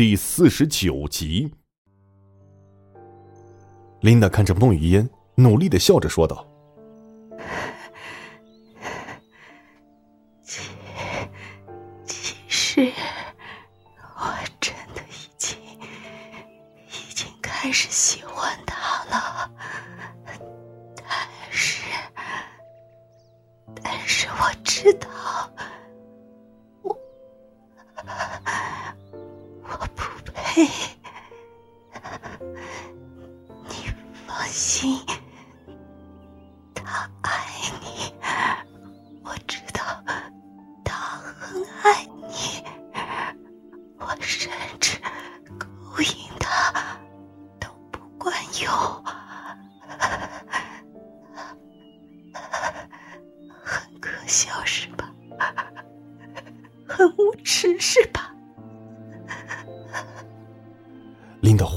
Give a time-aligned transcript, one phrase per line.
[0.00, 1.52] 第四十九集。
[4.00, 6.48] 琳达看着孟雨嫣，努力的笑着说道
[10.42, 10.62] ：“其
[12.06, 12.90] 其实，
[14.16, 15.58] 我真的已经
[16.88, 19.52] 已经开始喜欢他了，
[20.96, 21.04] 但
[21.50, 21.84] 是，
[23.84, 25.10] 但是我知道。”
[30.60, 30.86] Hey.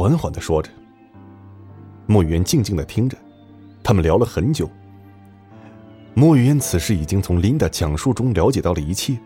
[0.00, 0.70] 缓缓的说着，
[2.06, 3.18] 莫雨嫣静静的听着，
[3.82, 4.66] 他们聊了很久。
[6.14, 9.18] 莫雨嫣此时已经从琳达讲述中了解到了一切，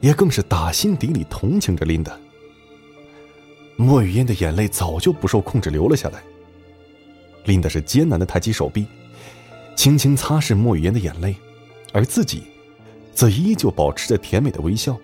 [0.00, 2.16] 也更是打心底里同情着琳达。
[3.74, 6.22] 莫雨嫣的眼泪早就不受控制流了下来。
[7.46, 8.86] 琳达是艰难的抬起手臂，
[9.74, 11.34] 轻轻擦拭莫雨嫣的眼泪，
[11.92, 12.44] 而自己，
[13.12, 14.96] 则依旧保持着甜美的微笑。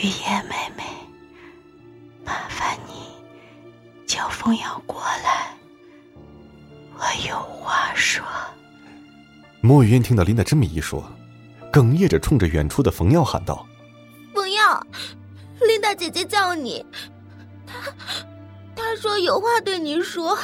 [0.00, 0.82] 雨夜妹妹，
[2.24, 2.94] 麻烦你
[4.06, 5.54] 叫风瑶过来，
[6.94, 8.24] 我有话说。
[9.60, 11.04] 莫雨嫣听到琳达这么一说，
[11.70, 13.66] 哽咽着冲着远处的冯耀喊道
[14.32, 14.86] ：“冯耀，
[15.68, 16.82] 琳达姐姐叫你，
[17.66, 17.78] 她
[18.74, 20.38] 她说有话对你说。”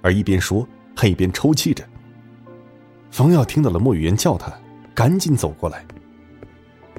[0.00, 0.66] 而一边说，
[0.96, 1.86] 还一边抽泣着。
[3.10, 4.50] 冯耀听到了莫雨嫣叫他，
[4.94, 5.84] 赶紧走过来。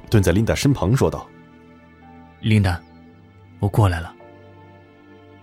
[0.10, 1.28] 蹲在琳达身旁说道
[2.40, 2.82] ：“琳达，
[3.60, 4.14] 我过来了。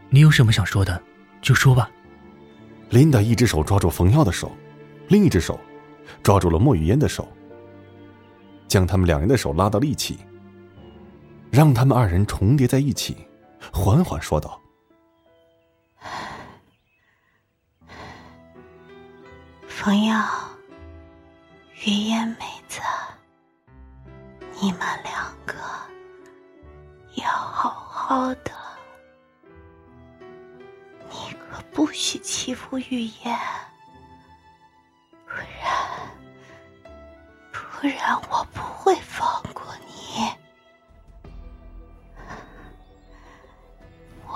[0.08, 1.00] 你有什么想说的，
[1.42, 1.90] 就说吧。”
[2.90, 4.50] 琳达一只手抓住冯耀的手，
[5.08, 5.58] 另一只手
[6.22, 7.28] 抓住了莫雨嫣的手，
[8.68, 10.18] 将他们两人的手拉到了一起，
[11.50, 13.16] 让他们二人重叠在一起，
[13.72, 14.60] 缓缓说道
[19.66, 20.24] ：“冯耀，
[21.84, 22.36] 云烟妹
[22.68, 22.80] 子。”
[24.64, 25.54] 你们两个
[27.16, 28.50] 要好好的，
[31.10, 33.38] 你可不许欺负玉燕，
[35.26, 35.68] 不然，
[37.52, 40.32] 不然我不会放过你。
[44.26, 44.34] 我，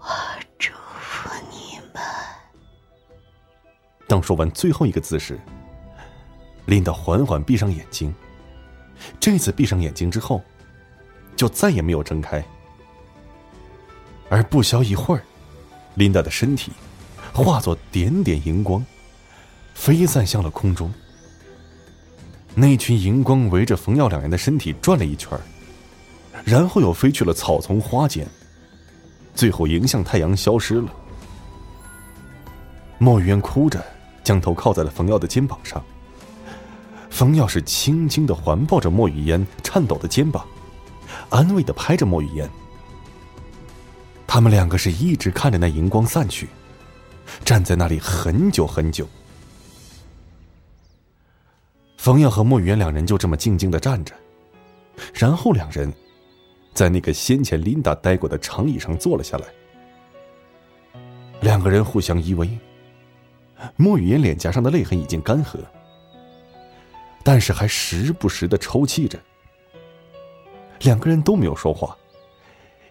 [0.00, 0.06] 我
[0.58, 2.02] 祝福你们。
[4.06, 5.40] 当说完最后一个字时。
[6.66, 8.14] 琳达缓缓闭上眼睛，
[9.18, 10.42] 这次闭上眼睛之后，
[11.36, 12.44] 就再也没有睁开。
[14.28, 15.22] 而不消一会儿，
[15.94, 16.72] 琳达的身体
[17.32, 18.84] 化作点点荧光，
[19.74, 20.92] 飞散向了空中。
[22.54, 25.38] 那群荧光围着冯耀两人的身体转了一圈，
[26.44, 28.26] 然后又飞去了草丛花间，
[29.34, 30.92] 最后迎向太阳消失了。
[32.98, 33.84] 莫渊哭着
[34.24, 35.84] 将头靠在了冯耀的肩膀上。
[37.16, 40.46] 冯耀是轻轻的环抱着莫雨嫣颤抖的肩膀，
[41.30, 42.46] 安慰的拍着莫雨嫣。
[44.26, 46.46] 他们两个是一直看着那荧光散去，
[47.42, 49.08] 站在那里很久很久。
[51.96, 54.14] 冯耀和莫雨嫣两人就这么静静的站着，
[55.14, 55.90] 然后两人
[56.74, 59.46] 在那个先前琳达待过的长椅上坐了下来。
[61.40, 62.58] 两个人互相依偎，
[63.76, 65.60] 莫雨嫣脸颊上的泪痕已经干涸。
[67.26, 69.18] 但是还时不时的抽泣着，
[70.82, 71.98] 两个人都没有说话，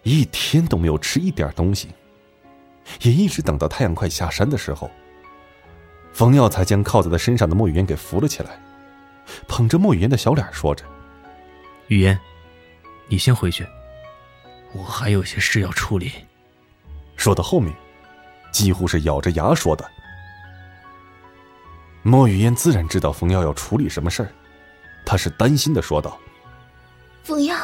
[0.02, 1.88] 一天都没有吃一点东西，
[3.00, 4.90] 也一直等到太阳快下山的时候，
[6.12, 8.60] 冯耀才将靠在他身上的莫雨嫣给扶了起来，
[9.48, 10.84] 捧着莫雨嫣的小脸说着
[11.88, 12.18] ：“雨嫣，
[13.08, 13.66] 你先回去，
[14.74, 16.12] 我还有些事要处理。”
[17.16, 17.74] 说到后面，
[18.52, 19.90] 几乎是咬着牙说的。
[22.08, 24.30] 莫雨嫣自然知道冯耀要处理什么事儿，
[25.04, 26.16] 她是担心的说道
[27.24, 27.56] ：“冯耀，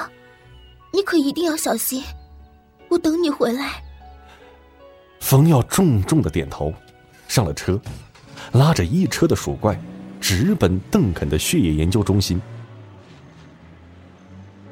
[0.93, 2.03] 你可一定要小心，
[2.89, 3.81] 我等你回来。”
[5.21, 6.75] 冯耀重重的点头，
[7.29, 7.81] 上了车，
[8.51, 9.81] 拉着一车的鼠怪，
[10.21, 12.43] 直奔邓肯的血液研究中心。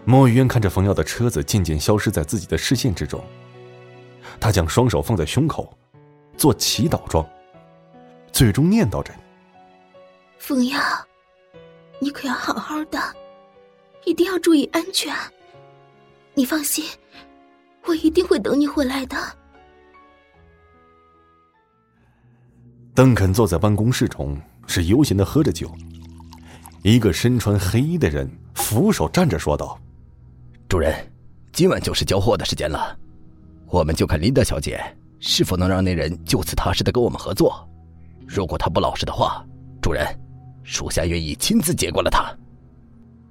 [0.04, 3.22] 莫雨嫣看着冯耀的车子渐渐消失在自己的视线之中，
[4.40, 5.72] 他将双手放在胸口，
[6.36, 7.24] 做祈祷状，
[8.32, 9.14] 最终念叨着。
[10.40, 10.80] 冯耀，
[12.00, 12.98] 你可要好好的，
[14.06, 15.14] 一定要注意安全。
[16.32, 16.82] 你放心，
[17.84, 19.16] 我一定会等你回来的。
[22.94, 25.70] 邓肯坐在办公室中，是悠闲的喝着酒。
[26.82, 29.78] 一个身穿黑衣的人扶手站着说道
[30.70, 31.12] ：“主人，
[31.52, 32.98] 今晚就是交货的时间了，
[33.66, 34.82] 我们就看琳达小姐
[35.20, 37.68] 是否能让那人就此踏实的跟我们合作。
[38.26, 39.44] 如果他不老实的话，
[39.82, 40.06] 主人，
[40.62, 42.34] 属下愿意亲自接过了他。”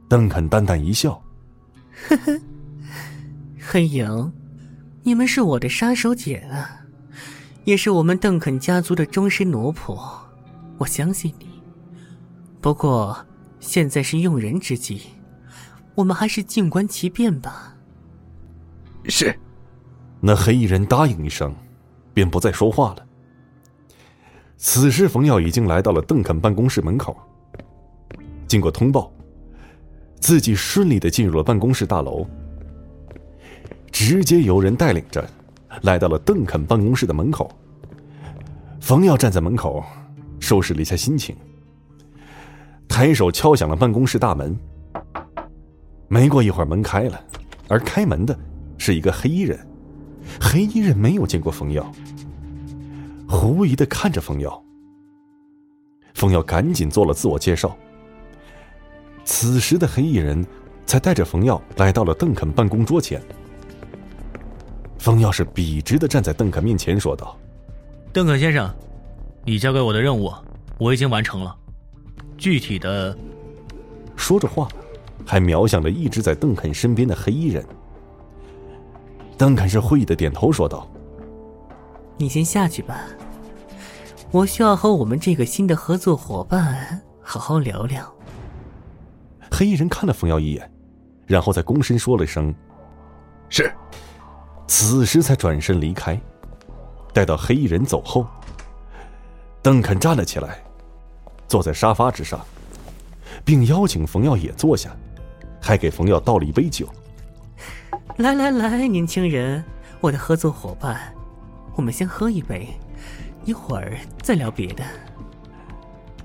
[0.10, 1.22] 邓肯淡淡一笑
[2.10, 2.40] ：“呵呵，
[3.60, 4.34] 黑影，
[5.04, 6.78] 你们是我的杀手锏啊。”
[7.66, 10.00] 也是我们邓肯家族的终身奴仆，
[10.80, 11.48] 我相信你。
[12.60, 13.16] 不过
[13.60, 15.02] 现在是用人之际，
[15.94, 17.76] 我们还是静观其变吧。
[19.06, 19.38] 是。
[20.20, 21.56] 那黑衣人答应一声，
[22.14, 23.06] 便不再说话了。
[24.62, 27.16] 此时，冯耀已经来到了邓肯办公室门口。
[28.46, 29.10] 经过通报，
[30.20, 32.28] 自己顺利的进入了办公室大楼，
[33.90, 35.26] 直接由人带领着。
[35.84, 37.50] 来到了邓肯办公室的门口，
[38.82, 39.82] 冯耀站在门口，
[40.42, 41.34] 收拾了一下心情，
[42.86, 44.58] 抬手敲响了办公室大门。
[46.10, 47.22] 没过一会儿，门开了，
[47.70, 48.38] 而开门的
[48.78, 49.58] 是一个黑衣人。
[50.42, 51.90] 黑衣人没有见过冯耀，
[53.30, 54.62] 狐疑的看着冯耀。
[56.16, 57.78] 冯耀赶紧做了自我介绍。
[59.24, 60.44] 此时的黑衣人
[60.88, 63.22] 才带着冯耀来到了邓肯办公桌前。
[64.98, 67.38] 冯耀是笔直的站在邓肯面前，说道
[68.12, 68.74] ：“邓肯先生，
[69.46, 70.34] 你交给我的任务
[70.80, 71.56] 我已经完成了，
[72.36, 73.16] 具体的……”
[74.18, 74.68] 说着话，
[75.24, 77.64] 还瞄向了一直在邓肯身边的黑衣人。
[79.38, 80.90] 邓肯是会意的点头说道
[82.20, 83.06] ：“你先下去吧，
[84.30, 88.14] 我需要和我们这个新的合作伙伴好好聊聊。”
[89.50, 90.70] 黑衣人看了冯耀一眼，
[91.26, 92.54] 然后再躬身说了声
[93.48, 93.74] ：“是。”
[94.68, 96.20] 此时才转身离开。
[97.14, 98.28] 待到黑衣人走后，
[99.62, 100.62] 邓肯站了起来，
[101.48, 102.40] 坐在沙发之上，
[103.46, 104.96] 并邀请冯耀也坐下，
[105.62, 106.88] 还给冯耀倒了一杯酒。
[108.18, 109.64] 来来来，年轻人，
[110.02, 111.14] 我的合作伙伴，
[111.80, 112.68] 我们先喝一杯，
[113.46, 114.84] 一会儿再聊别的。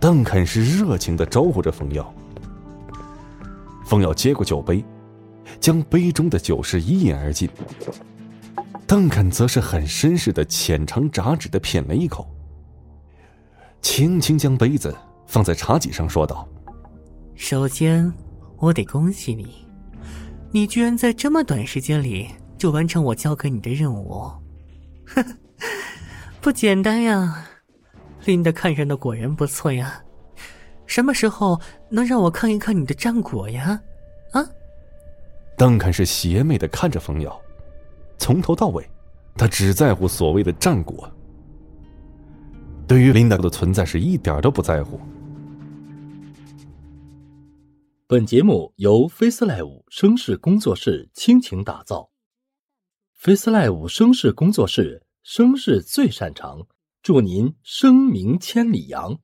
[0.01, 2.13] 邓肯是热情的招呼着冯耀。
[3.87, 4.85] 冯耀接过酒杯，
[5.61, 7.49] 将杯中的酒是一饮而尽。
[8.85, 12.29] 邓肯则是很绅士的浅尝辄止的品了一口，
[13.81, 14.93] 轻轻将杯子
[15.25, 16.49] 放在茶几上，说道
[17.37, 18.13] ：“首先，
[18.57, 19.65] 我得恭喜你，
[20.51, 22.29] 你居然在这么短时间里
[22.59, 24.29] 就完成我交给你的任务，
[26.45, 27.49] 不简单呀！
[28.27, 30.05] 琳达看上的果然不错呀，
[30.85, 31.59] 什么时候
[31.89, 33.81] 能让我看一看你的战果呀？”
[34.33, 34.47] 啊！
[35.57, 37.41] 邓肯是邪魅的看着冯瑶。
[38.19, 38.87] 从头到尾，
[39.37, 41.11] 他只在乎所谓的战果，
[42.87, 45.01] 对于琳达的存在是一点都不在乎。
[48.07, 52.11] 本节目由 FaceLive 声势工作室倾情打造
[53.19, 56.67] ，FaceLive 声势工作室声势最擅长，
[57.03, 59.19] 祝您声名千里扬。